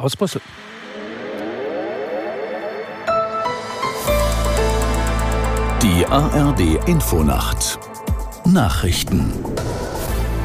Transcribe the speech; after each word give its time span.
aus 0.00 0.16
Brüssel. 0.16 0.40
Die 5.82 6.06
ARD 6.06 6.88
Infonacht 6.88 7.78
Nachrichten 8.44 9.32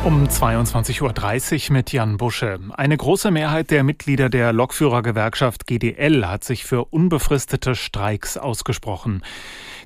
um 0.06 0.26
22.30 0.26 1.70
Uhr 1.70 1.74
mit 1.74 1.92
Jan 1.92 2.18
Busche. 2.18 2.60
Eine 2.74 2.96
große 2.96 3.32
Mehrheit 3.32 3.72
der 3.72 3.84
Mitglieder 3.84 4.30
der 4.30 4.54
Lokführergewerkschaft 4.54 5.66
GDL 5.66 6.28
hat 6.28 6.44
sich 6.44 6.64
für 6.64 6.86
unbefristete 6.86 7.74
Streiks 7.74 8.38
ausgesprochen. 8.38 9.24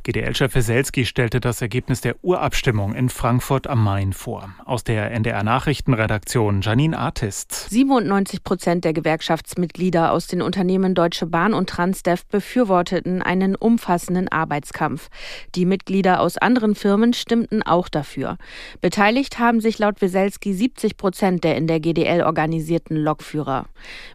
GDL-Chef 0.03 0.55
Weselski 0.55 1.05
stellte 1.05 1.39
das 1.39 1.61
Ergebnis 1.61 2.01
der 2.01 2.15
Urabstimmung 2.21 2.93
in 2.93 3.09
Frankfurt 3.09 3.67
am 3.67 3.83
Main 3.83 4.13
vor. 4.13 4.49
Aus 4.65 4.83
der 4.83 5.11
NDR 5.11 5.43
Nachrichtenredaktion 5.43 6.61
Janine 6.61 6.97
Artist. 6.97 7.69
97 7.69 8.43
Prozent 8.43 8.85
der 8.85 8.93
Gewerkschaftsmitglieder 8.93 10.11
aus 10.11 10.27
den 10.27 10.41
Unternehmen 10.41 10.95
Deutsche 10.95 11.25
Bahn 11.25 11.53
und 11.53 11.69
Transdev 11.69 12.25
befürworteten 12.27 13.21
einen 13.21 13.55
umfassenden 13.55 14.29
Arbeitskampf. 14.29 15.09
Die 15.55 15.65
Mitglieder 15.65 16.21
aus 16.21 16.37
anderen 16.37 16.75
Firmen 16.75 17.13
stimmten 17.13 17.61
auch 17.61 17.89
dafür. 17.89 18.37
Beteiligt 18.81 19.37
haben 19.37 19.59
sich 19.59 19.79
laut 19.79 20.01
Weselski 20.01 20.53
70 20.53 20.95
Prozent 20.95 21.43
der 21.43 21.57
in 21.57 21.67
der 21.67 21.79
GDL 21.79 22.23
organisierten 22.23 22.95
Lokführer. 22.95 23.65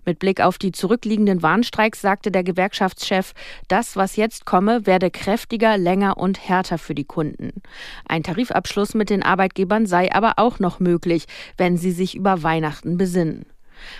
Mit 0.04 0.18
Blick 0.18 0.40
auf 0.40 0.58
die 0.58 0.72
zurückliegenden 0.72 1.42
Warnstreiks 1.42 2.00
sagte 2.00 2.30
der 2.30 2.42
Gewerkschaftschef, 2.42 3.34
das, 3.68 3.96
was 3.96 4.16
jetzt 4.16 4.46
komme, 4.46 4.86
werde 4.86 5.10
kräftiger 5.10 5.78
länger 5.84 6.16
und 6.16 6.48
härter 6.48 6.78
für 6.78 6.94
die 6.94 7.04
Kunden. 7.04 7.52
Ein 8.08 8.24
Tarifabschluss 8.24 8.94
mit 8.94 9.10
den 9.10 9.22
Arbeitgebern 9.22 9.86
sei 9.86 10.12
aber 10.12 10.34
auch 10.38 10.58
noch 10.58 10.80
möglich, 10.80 11.26
wenn 11.56 11.76
sie 11.76 11.92
sich 11.92 12.16
über 12.16 12.42
Weihnachten 12.42 12.96
besinnen. 12.96 13.46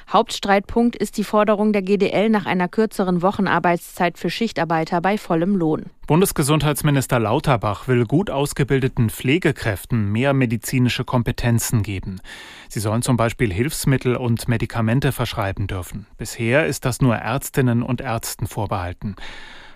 Hauptstreitpunkt 0.08 0.96
ist 0.96 1.16
die 1.16 1.24
Forderung 1.24 1.72
der 1.72 1.82
GDL 1.82 2.28
nach 2.28 2.46
einer 2.46 2.68
kürzeren 2.68 3.22
Wochenarbeitszeit 3.22 4.18
für 4.18 4.30
Schichtarbeiter 4.30 5.00
bei 5.00 5.18
vollem 5.18 5.56
Lohn. 5.56 5.86
Bundesgesundheitsminister 6.06 7.18
Lauterbach 7.18 7.88
will 7.88 8.04
gut 8.04 8.28
ausgebildeten 8.28 9.08
Pflegekräften 9.08 10.12
mehr 10.12 10.34
medizinische 10.34 11.04
Kompetenzen 11.04 11.82
geben. 11.82 12.20
Sie 12.68 12.80
sollen 12.80 13.02
zum 13.02 13.16
Beispiel 13.16 13.52
Hilfsmittel 13.52 14.16
und 14.16 14.46
Medikamente 14.46 15.12
verschreiben 15.12 15.66
dürfen. 15.66 16.06
Bisher 16.18 16.66
ist 16.66 16.84
das 16.84 17.00
nur 17.00 17.16
Ärztinnen 17.16 17.82
und 17.82 18.02
Ärzten 18.02 18.46
vorbehalten. 18.46 19.16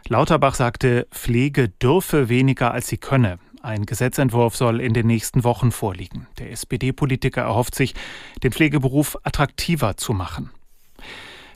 Lauterbach 0.07 0.55
sagte, 0.55 1.07
Pflege 1.11 1.69
dürfe 1.69 2.29
weniger 2.29 2.73
als 2.73 2.89
sie 2.89 2.99
könne. 2.99 3.39
Ein 3.69 3.85
Gesetzentwurf 3.85 4.57
soll 4.57 4.81
in 4.81 4.95
den 4.95 5.07
nächsten 5.07 5.45
Wochen 5.45 5.73
vorliegen. 5.73 6.27
Der 6.39 6.53
SPD-Politiker 6.53 7.43
erhofft 7.43 7.75
sich, 7.75 7.95
den 8.43 8.51
Pflegeberuf 8.51 9.19
attraktiver 9.25 9.99
zu 9.99 10.15
machen. 10.15 10.49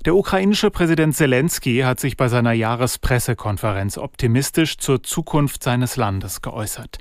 Der 0.05 0.15
ukrainische 0.15 0.71
Präsident 0.71 1.17
Zelensky 1.17 1.79
hat 1.79 2.01
sich 2.01 2.19
bei 2.19 2.29
seiner 2.29 2.53
Jahrespressekonferenz 2.53 3.97
optimistisch 3.97 4.77
zur 4.77 5.03
Zukunft 5.03 5.63
seines 5.63 5.97
Landes 5.97 6.43
geäußert. 6.43 6.99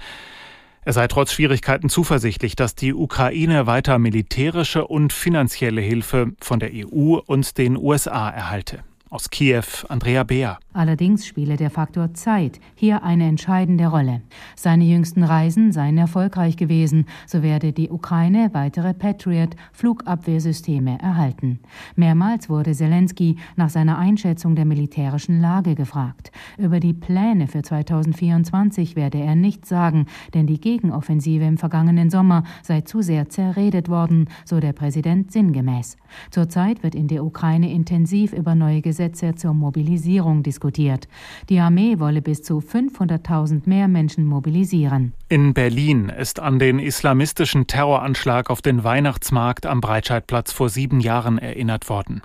Er 0.85 0.93
sei 0.93 1.09
trotz 1.09 1.33
Schwierigkeiten 1.33 1.89
zuversichtlich, 1.89 2.55
dass 2.55 2.75
die 2.75 2.93
Ukraine 2.93 3.67
weiter 3.67 3.99
militärische 3.99 4.87
und 4.87 5.11
finanzielle 5.11 5.81
Hilfe 5.81 6.31
von 6.39 6.61
der 6.61 6.71
EU 6.73 7.17
und 7.17 7.57
den 7.57 7.75
USA 7.75 8.29
erhalte. 8.29 8.85
Aus 9.13 9.29
Kiew, 9.29 9.65
Andrea 9.89 10.23
Beer. 10.23 10.57
Allerdings 10.71 11.27
spiele 11.27 11.57
der 11.57 11.69
Faktor 11.69 12.13
Zeit 12.13 12.61
hier 12.75 13.03
eine 13.03 13.27
entscheidende 13.27 13.87
Rolle. 13.87 14.21
Seine 14.55 14.85
jüngsten 14.85 15.23
Reisen 15.23 15.73
seien 15.73 15.97
erfolgreich 15.97 16.55
gewesen, 16.55 17.03
so 17.27 17.43
werde 17.43 17.73
die 17.73 17.89
Ukraine 17.89 18.51
weitere 18.53 18.93
Patriot-Flugabwehrsysteme 18.93 20.97
erhalten. 21.01 21.59
Mehrmals 21.97 22.49
wurde 22.49 22.71
Zelensky 22.71 23.35
nach 23.57 23.69
seiner 23.69 23.97
Einschätzung 23.97 24.55
der 24.55 24.63
militärischen 24.63 25.41
Lage 25.41 25.75
gefragt. 25.75 26.31
Über 26.57 26.79
die 26.79 26.93
Pläne 26.93 27.49
für 27.49 27.63
2024 27.63 28.95
werde 28.95 29.19
er 29.19 29.35
nichts 29.35 29.67
sagen, 29.67 30.05
denn 30.33 30.47
die 30.47 30.61
Gegenoffensive 30.61 31.43
im 31.43 31.57
vergangenen 31.57 32.09
Sommer 32.09 32.45
sei 32.63 32.79
zu 32.79 33.01
sehr 33.01 33.27
zerredet 33.27 33.89
worden, 33.89 34.29
so 34.45 34.61
der 34.61 34.71
Präsident 34.71 35.33
sinngemäß. 35.33 35.97
Zurzeit 36.29 36.81
wird 36.81 36.95
in 36.95 37.09
der 37.09 37.25
Ukraine 37.25 37.73
intensiv 37.73 38.31
über 38.31 38.55
neue 38.55 38.81
Gesetze 38.81 39.00
Gesetze 39.01 39.33
zur 39.33 39.55
Mobilisierung 39.55 40.43
diskutiert. 40.43 41.07
Die 41.49 41.59
Armee 41.59 41.97
wolle 41.97 42.21
bis 42.21 42.43
zu 42.43 42.59
500.000 42.59 43.63
mehr 43.65 43.87
Menschen 43.87 44.25
mobilisieren. 44.25 45.13
In 45.27 45.55
Berlin 45.55 46.09
ist 46.09 46.39
an 46.39 46.59
den 46.59 46.77
islamistischen 46.77 47.65
Terroranschlag 47.65 48.51
auf 48.51 48.61
den 48.61 48.83
Weihnachtsmarkt 48.83 49.65
am 49.65 49.81
Breitscheidplatz 49.81 50.51
vor 50.51 50.69
sieben 50.69 50.99
Jahren 50.99 51.39
erinnert 51.39 51.89
worden. 51.89 52.21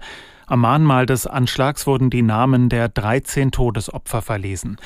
Am 0.46 0.60
Mahnmal 0.60 1.06
des 1.06 1.26
Anschlags 1.26 1.86
wurden 1.86 2.10
die 2.10 2.20
Namen 2.20 2.68
der 2.68 2.90
13 2.90 3.52
Todesopfer 3.52 4.20
verlesen. 4.20 4.76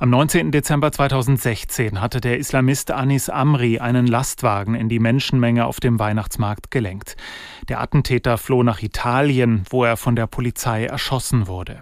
Am 0.00 0.10
19. 0.10 0.52
Dezember 0.52 0.92
2016 0.92 2.00
hatte 2.00 2.20
der 2.20 2.38
Islamist 2.38 2.92
Anis 2.92 3.28
Amri 3.28 3.80
einen 3.80 4.06
Lastwagen 4.06 4.76
in 4.76 4.88
die 4.88 5.00
Menschenmenge 5.00 5.66
auf 5.66 5.80
dem 5.80 5.98
Weihnachtsmarkt 5.98 6.70
gelenkt. 6.70 7.16
Der 7.68 7.80
Attentäter 7.80 8.38
floh 8.38 8.62
nach 8.62 8.80
Italien, 8.80 9.64
wo 9.70 9.82
er 9.82 9.96
von 9.96 10.14
der 10.14 10.28
Polizei 10.28 10.84
erschossen 10.84 11.48
wurde. 11.48 11.80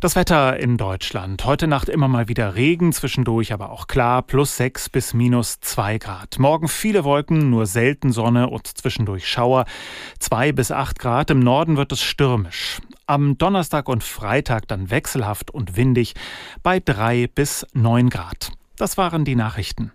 Das 0.00 0.16
Wetter 0.16 0.58
in 0.58 0.78
Deutschland. 0.78 1.44
Heute 1.44 1.66
Nacht 1.66 1.90
immer 1.90 2.08
mal 2.08 2.26
wieder 2.26 2.54
Regen, 2.54 2.90
zwischendurch 2.94 3.52
aber 3.52 3.70
auch 3.70 3.86
klar, 3.86 4.22
plus 4.22 4.56
6 4.56 4.88
bis 4.88 5.12
minus 5.12 5.60
2 5.60 5.98
Grad. 5.98 6.38
Morgen 6.38 6.68
viele 6.68 7.04
Wolken, 7.04 7.50
nur 7.50 7.66
selten 7.66 8.10
Sonne 8.10 8.48
und 8.48 8.66
zwischendurch 8.66 9.28
Schauer. 9.28 9.66
2 10.18 10.52
bis 10.52 10.72
8 10.72 10.98
Grad. 10.98 11.30
Im 11.30 11.40
Norden 11.40 11.76
wird 11.76 11.92
es 11.92 12.00
stürmisch. 12.00 12.80
Am 13.04 13.36
Donnerstag 13.36 13.90
und 13.90 14.02
Freitag 14.02 14.66
dann 14.68 14.88
wechselhaft 14.88 15.50
und 15.50 15.76
windig 15.76 16.14
bei 16.62 16.80
3 16.80 17.26
bis 17.26 17.66
9 17.74 18.08
Grad. 18.08 18.52
Das 18.76 18.96
waren 18.96 19.26
die 19.26 19.36
Nachrichten. 19.36 19.92